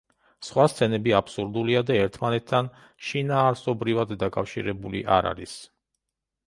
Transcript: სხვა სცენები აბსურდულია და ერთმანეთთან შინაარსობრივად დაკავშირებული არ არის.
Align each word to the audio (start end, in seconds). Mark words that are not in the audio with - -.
სხვა 0.45 0.63
სცენები 0.71 1.13
აბსურდულია 1.17 1.83
და 1.91 1.97
ერთმანეთთან 2.05 2.71
შინაარსობრივად 3.11 4.17
დაკავშირებული 4.27 5.09
არ 5.19 5.31
არის. 5.35 5.57